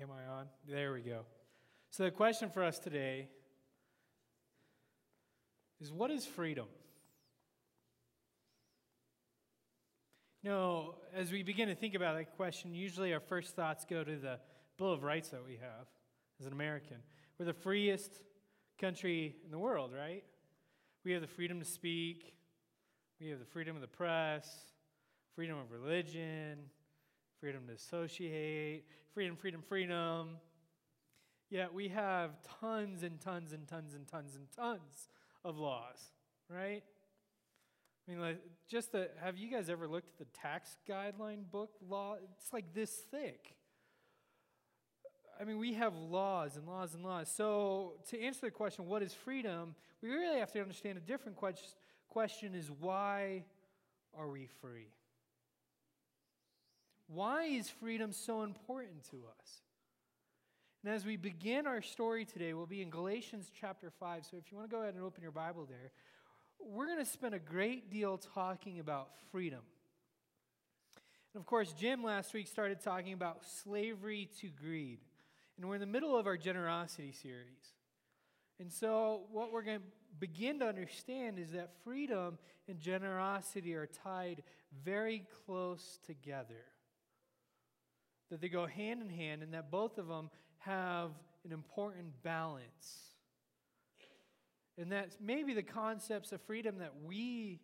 [0.00, 0.46] Am I on?
[0.68, 1.20] There we go.
[1.90, 3.28] So, the question for us today
[5.80, 6.66] is what is freedom?
[10.42, 14.04] You know, as we begin to think about that question, usually our first thoughts go
[14.04, 14.38] to the
[14.76, 15.86] Bill of Rights that we have
[16.40, 16.98] as an American.
[17.38, 18.20] We're the freest
[18.78, 20.24] country in the world, right?
[21.04, 22.34] We have the freedom to speak,
[23.18, 24.46] we have the freedom of the press,
[25.34, 26.58] freedom of religion,
[27.46, 28.82] freedom to associate,
[29.14, 30.30] freedom, freedom, freedom.
[31.48, 35.08] Yet we have tons and tons and tons and tons and tons
[35.44, 36.10] of laws,
[36.50, 36.82] right?
[36.82, 41.70] I mean, like, just the, have you guys ever looked at the tax guideline book
[41.88, 42.16] law?
[42.36, 43.54] It's like this thick.
[45.40, 47.30] I mean, we have laws and laws and laws.
[47.32, 51.36] So, to answer the question, what is freedom, we really have to understand a different
[51.36, 51.68] question,
[52.08, 53.44] question is why
[54.18, 54.95] are we free?
[57.08, 59.60] Why is freedom so important to us?
[60.84, 64.24] And as we begin our story today, we'll be in Galatians chapter 5.
[64.24, 65.90] So if you want to go ahead and open your Bible there,
[66.60, 69.60] we're going to spend a great deal talking about freedom.
[71.34, 75.00] And of course, Jim last week started talking about slavery to greed.
[75.56, 77.74] And we're in the middle of our generosity series.
[78.58, 79.84] And so, what we're going to
[80.18, 84.42] begin to understand is that freedom and generosity are tied
[84.84, 86.64] very close together.
[88.30, 91.10] That they go hand in hand, and that both of them have
[91.44, 93.12] an important balance.
[94.78, 97.60] And that's maybe the concepts of freedom that we,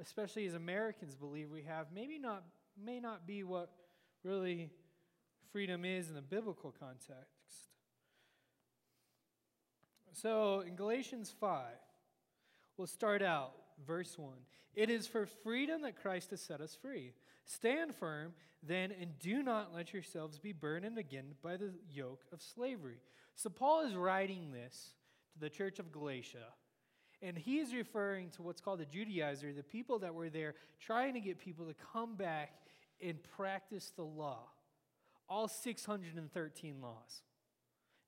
[0.00, 2.42] especially as Americans, believe we have, maybe not,
[2.82, 3.70] may not be what
[4.24, 4.70] really
[5.52, 7.70] freedom is in the biblical context.
[10.12, 11.64] So in Galatians 5,
[12.76, 13.52] we'll start out,
[13.86, 14.32] verse 1.
[14.74, 17.12] It is for freedom that Christ has set us free.
[17.44, 22.40] Stand firm, then, and do not let yourselves be burdened again by the yoke of
[22.40, 23.00] slavery.
[23.34, 24.94] So Paul is writing this
[25.32, 26.46] to the church of Galatia.
[27.20, 31.14] And he is referring to what's called the Judaizer, the people that were there trying
[31.14, 32.50] to get people to come back
[33.00, 34.48] and practice the law.
[35.28, 37.22] All 613 laws.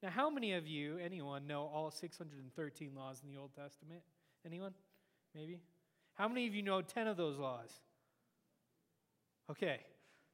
[0.02, 4.02] Now, how many of you, anyone, know all 613 laws in the Old Testament?
[4.44, 4.74] Anyone?
[5.34, 5.60] Maybe?
[6.14, 7.70] How many of you know 10 of those laws?
[9.50, 9.80] Okay,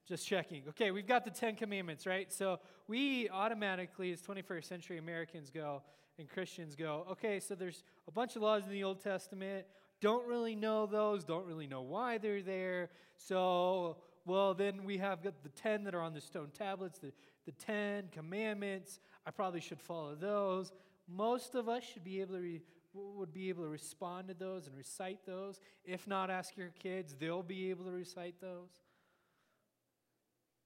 [0.06, 0.62] just checking.
[0.68, 2.32] Okay, we've got the Ten Commandments, right?
[2.32, 5.82] So we automatically, as 21st century Americans, go
[6.18, 9.66] and Christians go, okay, so there's a bunch of laws in the Old Testament.
[10.00, 12.90] Don't really know those, don't really know why they're there.
[13.16, 17.12] So, well, then we have the 10 that are on the stone tablets, the,
[17.46, 19.00] the 10 commandments.
[19.26, 20.72] I probably should follow those.
[21.08, 24.66] Most of us should be able to re- would be able to respond to those
[24.66, 25.60] and recite those.
[25.84, 28.68] If not, ask your kids, they'll be able to recite those.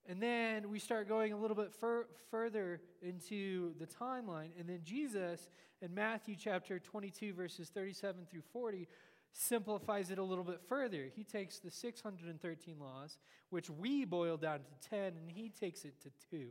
[0.07, 4.51] And then we start going a little bit fur- further into the timeline.
[4.59, 5.49] And then Jesus,
[5.81, 8.87] in Matthew chapter 22, verses 37 through 40,
[9.33, 11.11] simplifies it a little bit further.
[11.15, 13.19] He takes the 613 laws,
[13.51, 16.49] which we boil down to 10, and he takes it to 2.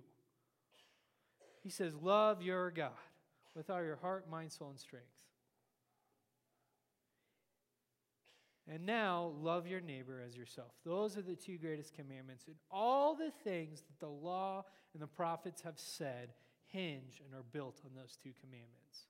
[1.62, 2.92] He says, Love your God
[3.56, 5.12] with all your heart, mind, soul, and strength.
[8.72, 10.72] And now, love your neighbor as yourself.
[10.85, 12.46] Those are the two greatest commandments.
[12.47, 14.63] And all the things that the law
[14.94, 16.29] and the prophets have said
[16.68, 19.07] hinge and are built on those two commandments.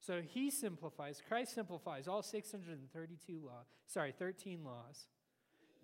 [0.00, 5.06] So he simplifies, Christ simplifies all 632 laws, sorry, 13 laws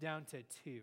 [0.01, 0.83] down to two.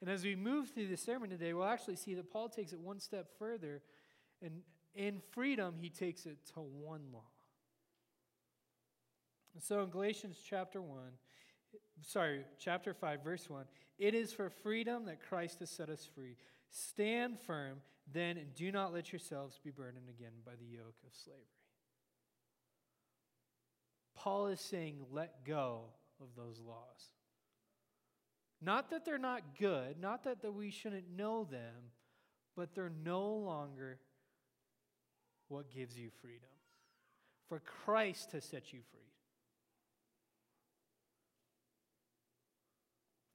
[0.00, 2.80] And as we move through the sermon today, we'll actually see that Paul takes it
[2.80, 3.82] one step further,
[4.42, 4.62] and
[4.94, 7.31] in freedom, he takes it to one law.
[9.60, 10.98] So in Galatians chapter 1,
[12.02, 13.64] sorry, chapter 5, verse 1,
[13.98, 16.36] it is for freedom that Christ has set us free.
[16.70, 17.78] Stand firm,
[18.12, 21.42] then, and do not let yourselves be burdened again by the yoke of slavery.
[24.16, 25.82] Paul is saying, let go
[26.20, 27.12] of those laws.
[28.60, 31.90] Not that they're not good, not that, that we shouldn't know them,
[32.56, 33.98] but they're no longer
[35.48, 36.48] what gives you freedom.
[37.48, 39.11] For Christ has set you free.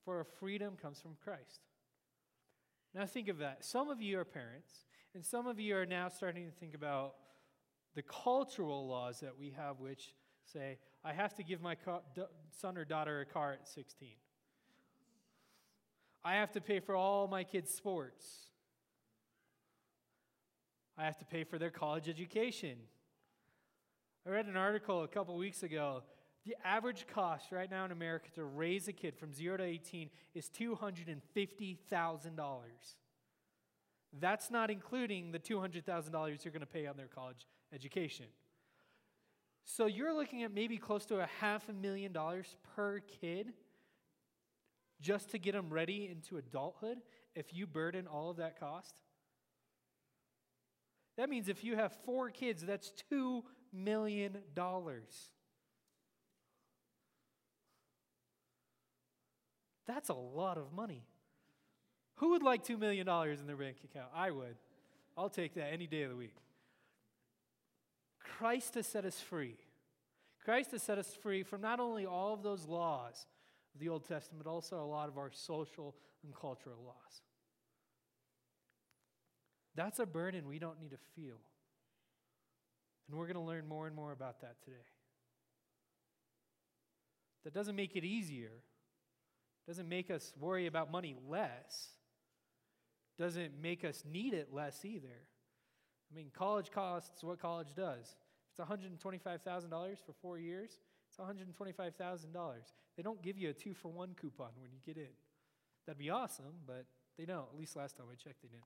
[0.07, 1.59] For freedom comes from Christ.
[2.95, 3.65] Now think of that.
[3.65, 7.15] Some of you are parents, and some of you are now starting to think about
[7.93, 10.13] the cultural laws that we have, which
[10.45, 11.75] say, I have to give my
[12.57, 14.11] son or daughter a car at 16.
[16.23, 18.25] I have to pay for all my kids' sports.
[20.97, 22.77] I have to pay for their college education.
[24.25, 26.03] I read an article a couple weeks ago
[26.47, 30.09] the average cost right now in America to raise a kid from 0 to 18
[30.33, 32.39] is $250,000.
[34.19, 38.27] That's not including the $200,000 you're going to pay on their college education.
[39.65, 43.51] So you're looking at maybe close to a half a million dollars per kid
[45.01, 46.99] just to get them ready into adulthood
[47.35, 48.95] if you burden all of that cost.
[51.17, 53.43] That means if you have four kids, that's $2
[53.73, 54.37] million.
[59.87, 61.03] That's a lot of money.
[62.15, 64.09] Who would like $2 million in their bank account?
[64.13, 64.55] I would.
[65.17, 66.35] I'll take that any day of the week.
[68.19, 69.55] Christ has set us free.
[70.43, 73.25] Christ has set us free from not only all of those laws
[73.73, 77.21] of the Old Testament, but also a lot of our social and cultural laws.
[79.75, 81.37] That's a burden we don't need to feel.
[83.07, 84.75] And we're going to learn more and more about that today.
[87.43, 88.51] That doesn't make it easier,
[89.67, 91.89] doesn't make us worry about money less,
[93.19, 95.25] doesn't make us need it less either.
[96.11, 98.15] I mean, college costs what college does.
[98.53, 100.79] If it's $125,000 for four years,
[101.09, 101.93] it's $125,000.
[102.95, 105.11] They don't give you a two for one coupon when you get in.
[105.85, 106.85] That'd be awesome, but
[107.17, 107.47] they don't.
[107.51, 108.63] At least last time I checked, they didn't.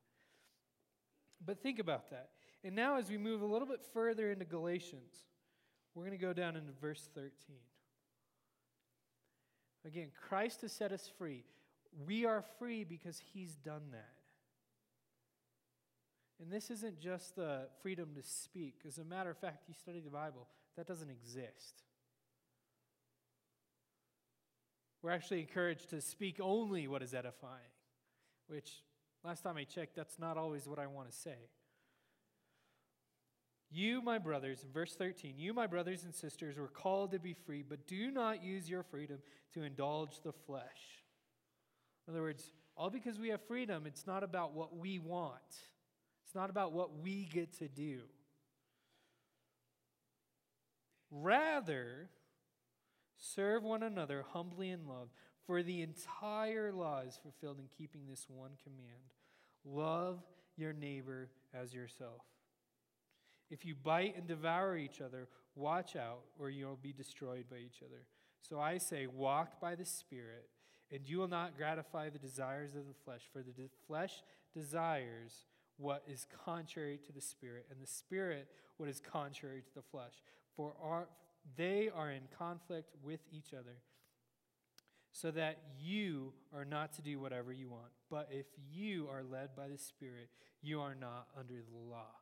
[1.44, 2.30] But think about that.
[2.64, 5.16] And now, as we move a little bit further into Galatians,
[5.96, 7.32] we're going to go down into verse 13.
[9.86, 11.44] Again, Christ has set us free.
[12.06, 14.14] We are free because he's done that.
[16.42, 18.82] And this isn't just the freedom to speak.
[18.88, 21.84] As a matter of fact, you study the Bible, that doesn't exist.
[25.02, 27.74] We're actually encouraged to speak only what is edifying,
[28.48, 28.84] which,
[29.24, 31.50] last time I checked, that's not always what I want to say.
[33.74, 37.64] You, my brothers, verse 13, you, my brothers and sisters, were called to be free,
[37.68, 39.20] but do not use your freedom
[39.54, 41.04] to indulge the flesh.
[42.06, 45.36] In other words, all because we have freedom, it's not about what we want,
[46.26, 48.02] it's not about what we get to do.
[51.10, 52.10] Rather,
[53.18, 55.10] serve one another humbly in love,
[55.46, 59.02] for the entire law is fulfilled in keeping this one command
[59.64, 60.24] love
[60.58, 62.22] your neighbor as yourself.
[63.52, 67.84] If you bite and devour each other, watch out, or you'll be destroyed by each
[67.86, 68.04] other.
[68.40, 70.48] So I say, walk by the Spirit,
[70.90, 75.46] and you will not gratify the desires of the flesh, for the de- flesh desires
[75.78, 80.14] what is contrary to the Spirit, and the Spirit what is contrary to the flesh.
[80.56, 81.08] For our,
[81.58, 83.78] they are in conflict with each other,
[85.12, 87.92] so that you are not to do whatever you want.
[88.10, 90.30] But if you are led by the Spirit,
[90.62, 92.16] you are not under the law.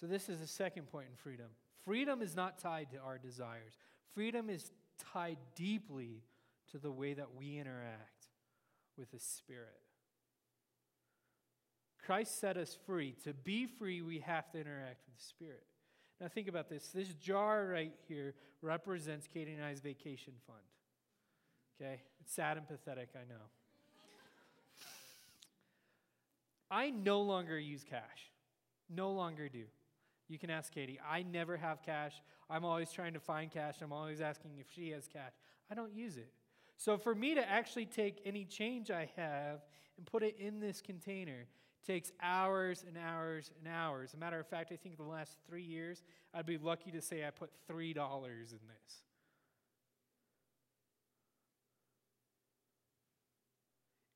[0.00, 1.46] So, this is the second point in freedom.
[1.84, 3.76] Freedom is not tied to our desires,
[4.14, 4.70] freedom is
[5.12, 6.22] tied deeply
[6.70, 8.28] to the way that we interact
[8.96, 9.80] with the Spirit.
[12.04, 13.14] Christ set us free.
[13.24, 15.64] To be free, we have to interact with the Spirit.
[16.20, 16.88] Now, think about this.
[16.88, 20.58] This jar right here represents Katie and I's vacation fund.
[21.80, 22.00] Okay?
[22.20, 23.44] It's sad and pathetic, I know.
[26.70, 28.32] I no longer use cash.
[28.90, 29.64] No longer do.
[30.28, 31.00] You can ask Katie.
[31.08, 32.22] I never have cash.
[32.50, 33.76] I'm always trying to find cash.
[33.82, 35.32] I'm always asking if she has cash.
[35.70, 36.30] I don't use it.
[36.76, 39.62] So for me to actually take any change I have
[39.96, 41.46] and put it in this container
[41.86, 44.10] takes hours and hours and hours.
[44.10, 46.02] As a matter of fact, I think the last three years,
[46.34, 49.02] I'd be lucky to say I put $3 in this.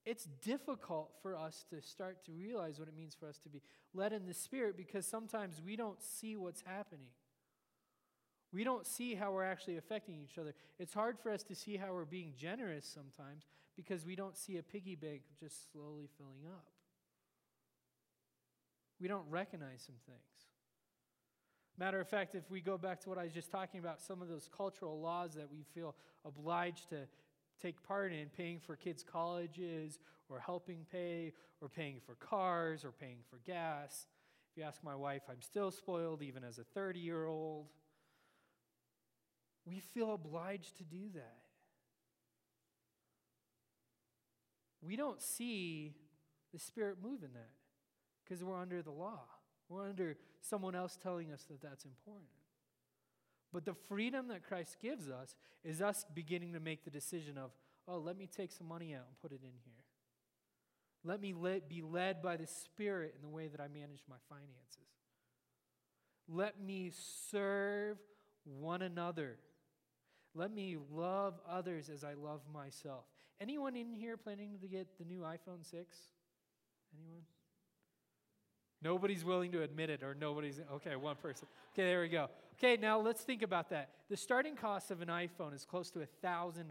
[0.05, 3.63] It's difficult for us to start to realize what it means for us to be
[3.95, 7.09] led in the Spirit because sometimes we don't see what's happening.
[8.53, 10.55] We don't see how we're actually affecting each other.
[10.79, 14.59] It's hard for us to see how we're being generous sometimes because we don't see
[14.59, 16.67] a piggy bank just slowly filling up.
[19.01, 20.21] We don't recognize some things.
[21.79, 24.21] Matter of fact, if we go back to what I was just talking about, some
[24.21, 25.95] of those cultural laws that we feel
[26.25, 27.09] obliged to
[27.63, 32.91] take part in paying for kids' colleges or helping pay or paying for cars or
[32.91, 34.07] paying for gas.
[34.51, 37.67] If you ask my wife, I'm still spoiled even as a 30 year old.
[39.65, 41.39] We feel obliged to do that.
[44.83, 45.95] We don't see
[46.53, 47.55] the Spirit move in that
[48.25, 49.21] because we're under the law.
[49.69, 52.29] We're under someone else telling us that that's important.
[53.53, 57.51] But the freedom that Christ gives us is us beginning to make the decision of,
[57.87, 59.85] oh, let me take some money out and put it in here.
[61.05, 64.17] Let me let, be led by the Spirit in the way that I manage my
[64.29, 64.79] finances.
[66.29, 67.99] Let me serve
[68.45, 69.37] one another.
[70.35, 73.05] Let me love others as I love myself.
[73.41, 75.99] Anyone in here planning to get the new iPhone 6?
[76.97, 77.23] Anyone?
[78.83, 81.47] Nobody's willing to admit it, or nobody's, okay, one person.
[81.73, 82.29] Okay, there we go.
[82.55, 83.91] Okay, now let's think about that.
[84.09, 86.65] The starting cost of an iPhone is close to $1,000.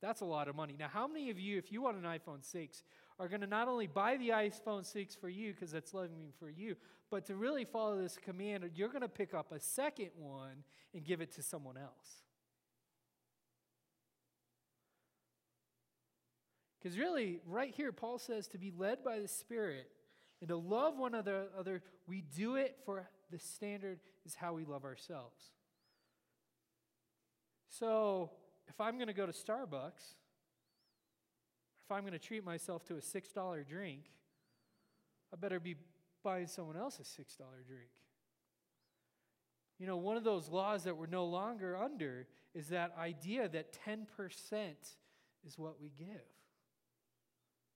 [0.00, 0.76] That's a lot of money.
[0.78, 2.82] Now, how many of you, if you want an iPhone 6,
[3.18, 6.32] are going to not only buy the iPhone 6 for you because it's loving me
[6.38, 6.76] for you,
[7.10, 10.64] but to really follow this command, you're going to pick up a second one
[10.94, 12.22] and give it to someone else?
[16.80, 19.90] Because really, right here, Paul says to be led by the Spirit
[20.40, 24.84] and to love one another, we do it for the standard is how we love
[24.84, 25.50] ourselves.
[27.68, 28.30] So,
[28.68, 30.14] if I'm going to go to Starbucks,
[31.84, 34.02] if I'm going to treat myself to a $6 drink,
[35.32, 35.76] I better be
[36.22, 37.90] buying someone else a $6 drink.
[39.78, 43.76] You know, one of those laws that we're no longer under is that idea that
[43.86, 44.06] 10%
[45.46, 46.20] is what we give.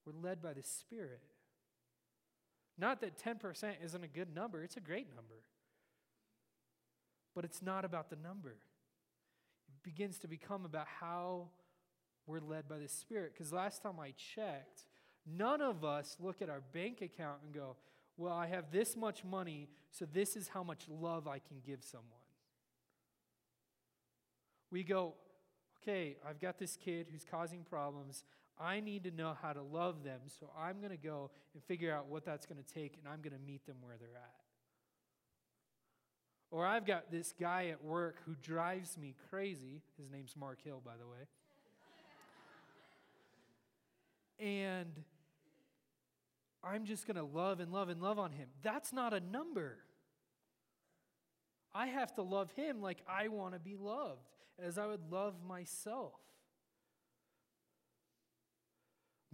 [0.04, 1.22] We're led by the Spirit.
[2.76, 5.42] Not that 10% isn't a good number, it's a great number.
[7.34, 8.50] But it's not about the number.
[8.50, 11.48] It begins to become about how
[12.26, 13.32] we're led by the Spirit.
[13.34, 14.86] Because last time I checked,
[15.26, 17.76] none of us look at our bank account and go,
[18.16, 21.82] well, I have this much money, so this is how much love I can give
[21.82, 22.08] someone.
[24.70, 25.14] We go,
[25.82, 28.24] okay, I've got this kid who's causing problems.
[28.58, 31.92] I need to know how to love them, so I'm going to go and figure
[31.92, 34.44] out what that's going to take, and I'm going to meet them where they're at.
[36.50, 39.82] Or I've got this guy at work who drives me crazy.
[39.98, 41.26] His name's Mark Hill, by the way.
[44.38, 44.92] and
[46.62, 48.48] I'm just going to love and love and love on him.
[48.62, 49.78] That's not a number.
[51.74, 54.28] I have to love him like I want to be loved,
[54.62, 56.12] as I would love myself.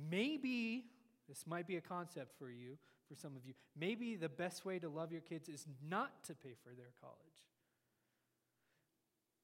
[0.09, 0.85] Maybe,
[1.29, 2.79] this might be a concept for you,
[3.09, 3.55] for some of you.
[3.79, 7.17] Maybe the best way to love your kids is not to pay for their college.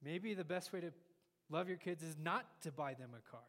[0.02, 0.92] Maybe the best way to
[1.50, 3.40] love your kids is not to buy them a car.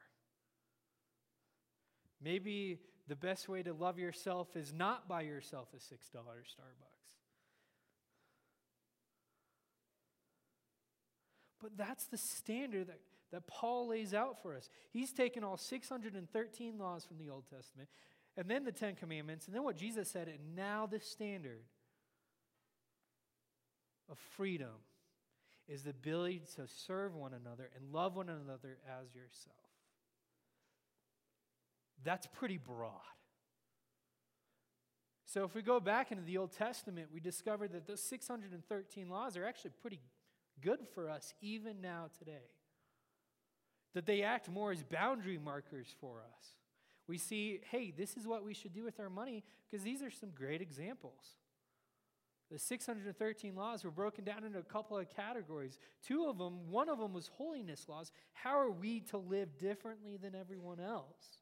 [2.22, 5.84] Maybe the best way to love yourself is not buy yourself a $6
[6.14, 6.98] Starbucks.
[11.62, 13.00] But that's the standard that
[13.32, 14.70] that Paul lays out for us.
[14.92, 17.90] He's taken all 613 laws from the Old Testament,
[18.36, 21.64] and then the Ten Commandments, and then what Jesus said, and now the standard
[24.10, 24.84] of freedom
[25.68, 29.56] is the ability to serve one another and love one another as yourself.
[32.06, 32.92] That's pretty broad.
[35.26, 39.36] So, if we go back into the Old Testament, we discover that those 613 laws
[39.36, 40.00] are actually pretty
[40.62, 42.46] good for us even now today
[43.94, 46.54] that they act more as boundary markers for us.
[47.08, 50.12] We see, hey, this is what we should do with our money because these are
[50.12, 51.38] some great examples.
[52.52, 55.78] The 613 laws were broken down into a couple of categories.
[56.06, 58.12] Two of them, one of them was holiness laws.
[58.34, 61.42] How are we to live differently than everyone else?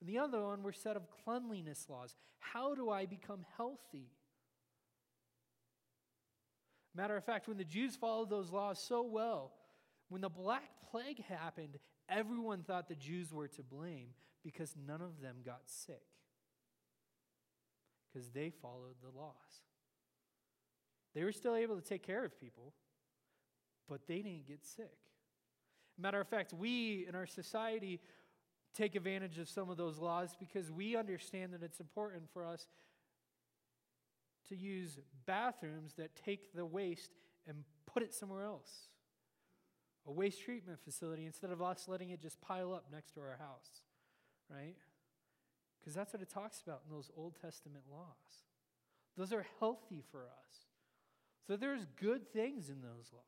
[0.00, 2.14] And the other one were set of cleanliness laws.
[2.38, 4.10] How do I become healthy?
[6.94, 9.52] Matter of fact, when the Jews followed those laws so well,
[10.08, 14.10] when the Black Plague happened, Everyone thought the Jews were to blame
[14.44, 16.02] because none of them got sick
[18.12, 19.34] because they followed the laws.
[21.14, 22.74] They were still able to take care of people,
[23.88, 24.98] but they didn't get sick.
[25.98, 28.00] Matter of fact, we in our society
[28.74, 32.66] take advantage of some of those laws because we understand that it's important for us
[34.48, 37.10] to use bathrooms that take the waste
[37.48, 38.88] and put it somewhere else
[40.06, 43.36] a waste treatment facility instead of us letting it just pile up next to our
[43.38, 43.82] house,
[44.50, 44.76] right?
[45.80, 48.44] Because that's what it talks about in those Old Testament laws.
[49.16, 50.66] Those are healthy for us.
[51.46, 53.22] So there's good things in those laws.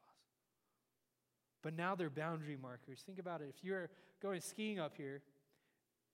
[1.63, 3.03] But now they're boundary markers.
[3.05, 3.53] Think about it.
[3.57, 3.91] If you're
[4.23, 5.23] going skiing up here,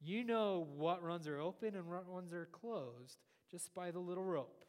[0.00, 3.18] you know what runs are open and what runs are closed
[3.50, 4.64] just by the little rope.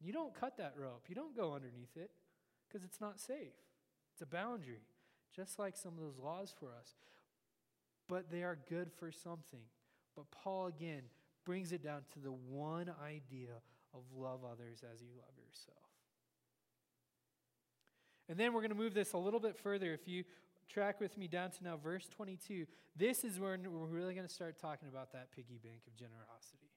[0.00, 2.10] You don't cut that rope, you don't go underneath it
[2.66, 3.54] because it's not safe.
[4.12, 4.82] It's a boundary
[5.34, 6.94] just like some of those laws for us.
[8.08, 9.62] But they are good for something.
[10.14, 11.02] But Paul, again,
[11.44, 13.50] brings it down to the one idea
[13.94, 15.78] of love others as you love yourself.
[18.28, 19.92] And then we're going to move this a little bit further.
[19.92, 20.24] If you
[20.68, 24.32] track with me down to now verse 22, this is where we're really going to
[24.32, 26.70] start talking about that piggy bank of generosity.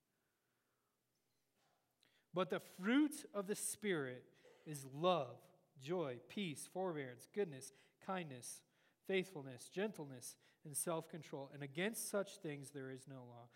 [2.34, 4.24] But the fruit of the Spirit
[4.66, 5.38] is love,
[5.82, 7.74] joy, peace, forbearance, goodness,
[8.06, 8.62] kindness,
[9.08, 11.50] faithfulness, gentleness, and self control.
[11.54, 13.50] And against such things there is no law.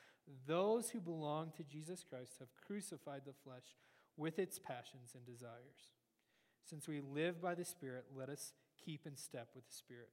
[0.48, 3.76] Those who belong to Jesus Christ have crucified the flesh
[4.16, 5.94] with its passions and desires.
[6.64, 8.54] Since we live by the Spirit, let us
[8.86, 10.10] keep in step with the Spirit.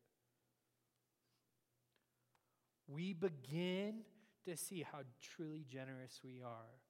[2.88, 4.02] We begin
[4.46, 6.80] to see how truly generous we are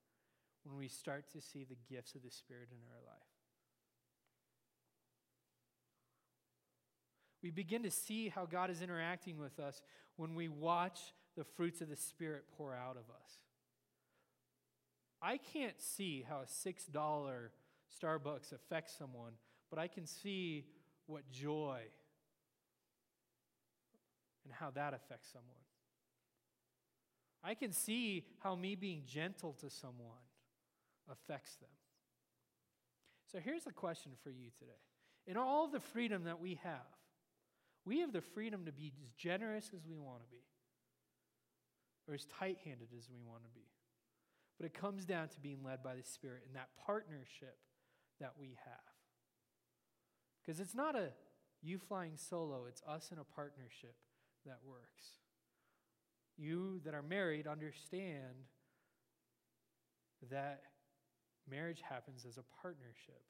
[0.62, 3.35] when we start to see the gifts of the Spirit in our life.
[7.46, 9.80] We begin to see how God is interacting with us
[10.16, 10.98] when we watch
[11.36, 13.30] the fruits of the Spirit pour out of us.
[15.22, 17.48] I can't see how a $6
[18.02, 19.34] Starbucks affects someone,
[19.70, 20.64] but I can see
[21.06, 21.82] what joy
[24.42, 25.54] and how that affects someone.
[27.44, 30.26] I can see how me being gentle to someone
[31.08, 31.70] affects them.
[33.30, 34.72] So here's a question for you today.
[35.28, 36.95] In all the freedom that we have,
[37.86, 40.42] we have the freedom to be as generous as we want to be,
[42.08, 43.66] or as tight handed as we want to be.
[44.58, 47.58] But it comes down to being led by the Spirit and that partnership
[48.20, 48.94] that we have.
[50.44, 51.10] Because it's not a
[51.62, 53.94] you flying solo, it's us in a partnership
[54.44, 55.04] that works.
[56.36, 58.46] You that are married understand
[60.30, 60.62] that
[61.48, 63.22] marriage happens as a partnership.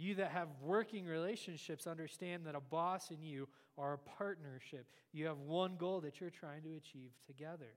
[0.00, 4.86] You that have working relationships understand that a boss and you are a partnership.
[5.12, 7.74] You have one goal that you're trying to achieve together.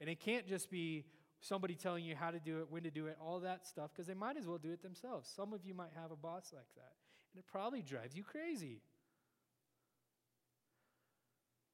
[0.00, 1.06] And it can't just be
[1.40, 4.06] somebody telling you how to do it, when to do it, all that stuff, because
[4.06, 5.28] they might as well do it themselves.
[5.34, 6.92] Some of you might have a boss like that,
[7.32, 8.80] and it probably drives you crazy.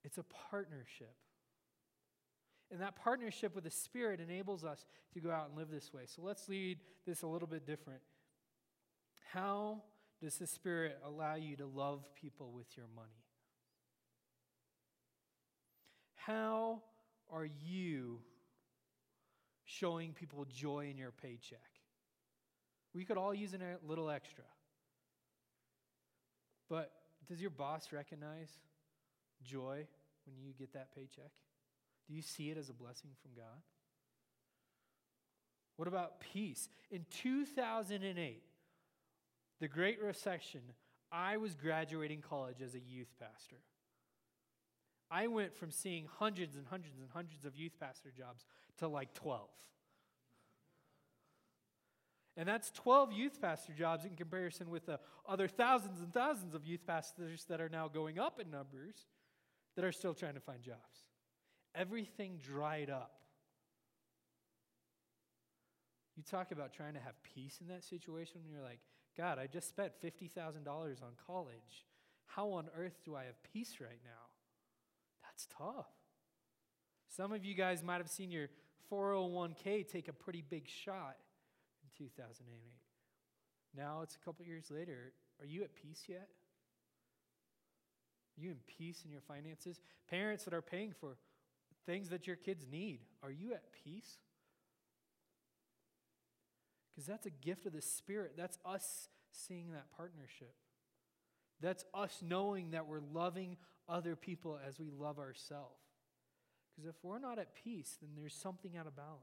[0.03, 1.15] It's a partnership.
[2.71, 6.05] And that partnership with the Spirit enables us to go out and live this way.
[6.07, 8.01] So let's lead this a little bit different.
[9.35, 9.83] How
[10.23, 13.09] does the Spirit allow you to love people with your money?
[16.15, 16.83] How
[17.33, 18.21] are you
[19.65, 21.59] showing people joy in your paycheck?
[22.95, 24.45] We could all use a little extra.
[26.71, 26.93] But
[27.29, 28.51] does your boss recognize
[29.43, 29.89] joy
[30.27, 31.33] when you get that paycheck?
[32.07, 33.63] Do you see it as a blessing from God?
[35.77, 36.69] What about peace?
[36.93, 38.43] In 2008,
[39.61, 40.61] the Great Recession,
[41.13, 43.57] I was graduating college as a youth pastor.
[45.11, 48.45] I went from seeing hundreds and hundreds and hundreds of youth pastor jobs
[48.79, 49.49] to like 12.
[52.37, 56.67] And that's 12 youth pastor jobs in comparison with the other thousands and thousands of
[56.67, 59.07] youth pastors that are now going up in numbers
[59.77, 61.09] that are still trying to find jobs.
[61.77, 63.21] Everything dried up.
[66.17, 68.81] You talk about trying to have peace in that situation when you're like,
[69.17, 71.87] God, I just spent $50,000 on college.
[72.27, 74.11] How on earth do I have peace right now?
[75.23, 75.87] That's tough.
[77.09, 78.49] Some of you guys might have seen your
[78.91, 81.17] 401k take a pretty big shot
[81.83, 82.55] in 2008.
[83.77, 85.13] Now it's a couple years later.
[85.41, 86.29] Are you at peace yet?
[88.37, 89.81] Are you in peace in your finances?
[90.11, 91.17] Parents that are paying for
[91.87, 94.19] things that your kids need, are you at peace?
[96.95, 98.35] Because that's a gift of the Spirit.
[98.37, 100.55] That's us seeing that partnership.
[101.61, 103.57] That's us knowing that we're loving
[103.89, 105.81] other people as we love ourselves.
[106.75, 109.19] Because if we're not at peace, then there's something out of balance.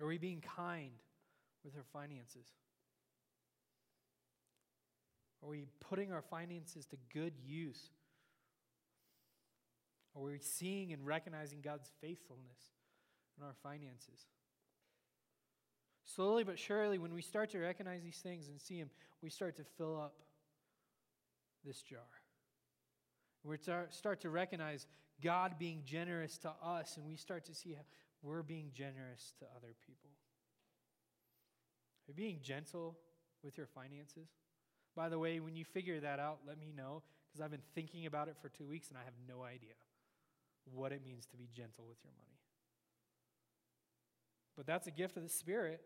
[0.00, 0.90] Are we being kind
[1.64, 2.46] with our finances?
[5.42, 7.90] Are we putting our finances to good use?
[10.14, 12.75] Are we seeing and recognizing God's faithfulness
[13.38, 14.26] in our finances?
[16.04, 18.90] Slowly but surely, when we start to recognize these things and see them,
[19.22, 20.14] we start to fill up
[21.64, 22.00] this jar.
[23.42, 24.86] We start to recognize
[25.22, 27.82] God being generous to us, and we start to see how
[28.22, 30.10] we're being generous to other people.
[32.08, 32.96] Are you being gentle
[33.42, 34.28] with your finances?
[34.94, 38.06] By the way, when you figure that out, let me know, because I've been thinking
[38.06, 39.74] about it for two weeks and I have no idea
[40.72, 42.38] what it means to be gentle with your money.
[44.56, 45.80] But that's a gift of the Spirit.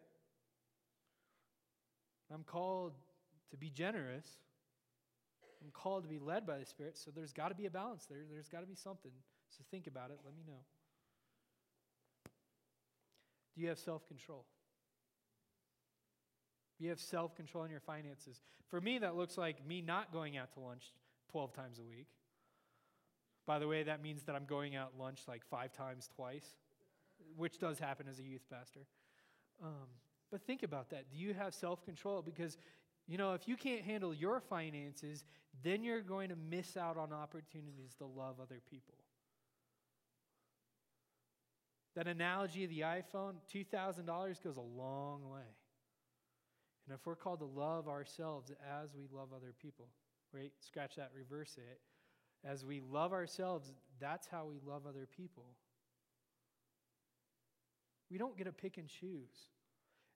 [2.32, 2.92] I'm called
[3.50, 4.26] to be generous.
[5.62, 8.06] I'm called to be led by the Spirit, so there's got to be a balance
[8.06, 8.20] there.
[8.32, 9.12] There's got to be something.
[9.50, 10.18] So think about it.
[10.24, 10.60] Let me know.
[13.54, 14.46] Do you have self control?
[16.78, 18.40] Do you have self control in your finances?
[18.68, 20.84] For me, that looks like me not going out to lunch
[21.32, 22.06] 12 times a week.
[23.46, 26.46] By the way, that means that I'm going out lunch like five times twice,
[27.36, 28.80] which does happen as a youth pastor.
[29.62, 29.88] Um,
[30.30, 31.10] but think about that.
[31.10, 32.22] Do you have self control?
[32.22, 32.56] Because
[33.10, 35.24] You know, if you can't handle your finances,
[35.64, 38.94] then you're going to miss out on opportunities to love other people.
[41.96, 44.06] That analogy of the iPhone, $2,000
[44.44, 45.56] goes a long way.
[46.86, 49.88] And if we're called to love ourselves as we love other people,
[50.32, 50.52] right?
[50.60, 51.80] Scratch that, reverse it.
[52.44, 55.46] As we love ourselves, that's how we love other people.
[58.10, 59.48] We don't get to pick and choose.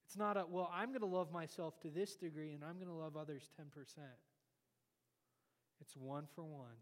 [0.07, 2.89] It's not a, well, I'm going to love myself to this degree and I'm going
[2.89, 3.65] to love others 10%.
[5.81, 6.77] It's one for one.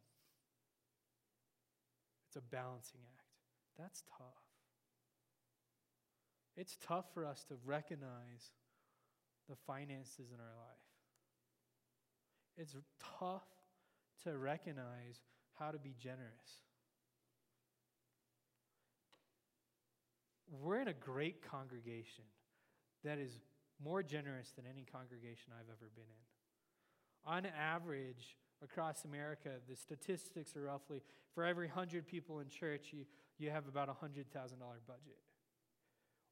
[2.28, 3.26] It's a balancing act.
[3.78, 4.42] That's tough.
[6.56, 8.52] It's tough for us to recognize
[9.48, 10.82] the finances in our life.
[12.56, 12.76] It's
[13.18, 13.46] tough
[14.24, 15.20] to recognize
[15.58, 16.62] how to be generous.
[20.60, 22.24] We're in a great congregation
[23.04, 23.38] that is
[23.82, 27.24] more generous than any congregation I've ever been in.
[27.24, 31.00] On average, across America, the statistics are roughly
[31.34, 33.04] for every 100 people in church, you,
[33.38, 35.18] you have about a $100,000 budget.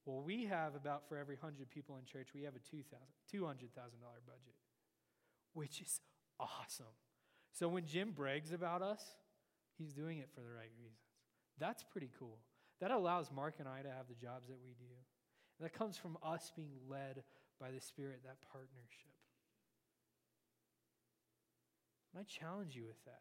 [0.05, 2.83] Well, we have about for every 100 people in church, we have a $200,000
[3.33, 4.57] budget,
[5.55, 6.01] which is
[6.39, 6.87] awesome.
[7.53, 9.03] So when Jim brags about us,
[9.79, 11.01] he's doing it for the right reasons.
[11.59, 12.39] That's pretty cool.
[12.81, 14.93] That allows Mark and I to have the jobs that we do.
[15.59, 17.23] And that comes from us being led
[17.61, 19.13] by the Spirit, that partnership.
[22.13, 23.21] And I challenge you with that.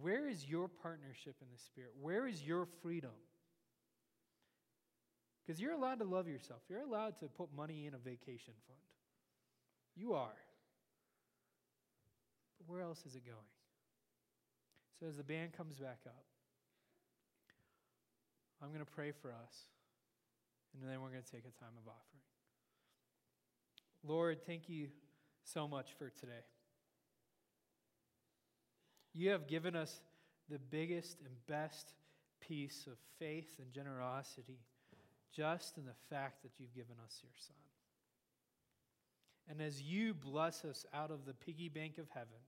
[0.00, 1.90] Where is your partnership in the Spirit?
[2.00, 3.10] Where is your freedom?
[5.44, 6.60] Because you're allowed to love yourself.
[6.68, 8.78] You're allowed to put money in a vacation fund.
[9.96, 10.36] You are.
[12.58, 13.36] But where else is it going?
[14.98, 16.24] So as the band comes back up,
[18.64, 19.54] I'm going to pray for us,
[20.72, 22.22] and then we're going to take a time of offering.
[24.02, 24.88] Lord, thank you
[25.42, 26.44] so much for today.
[29.12, 30.00] You have given us
[30.48, 31.92] the biggest and best
[32.40, 34.60] piece of faith and generosity
[35.30, 37.56] just in the fact that you've given us your Son.
[39.46, 42.40] And as you bless us out of the piggy bank of heaven,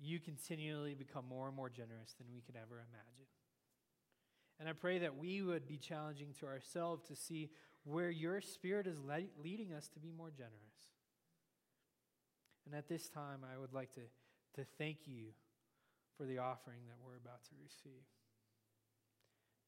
[0.00, 3.26] you continually become more and more generous than we could ever imagine.
[4.60, 7.50] And I pray that we would be challenging to ourselves to see
[7.84, 10.54] where your Spirit is le- leading us to be more generous.
[12.66, 14.02] And at this time, I would like to,
[14.56, 15.28] to thank you
[16.16, 18.04] for the offering that we're about to receive.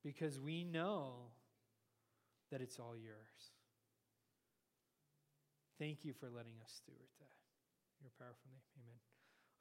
[0.04, 1.30] Because we know
[2.50, 3.54] that it's all yours.
[5.78, 7.38] Thank you for letting us steward that.
[8.02, 8.60] Your powerful name.
[8.82, 9.09] Amen.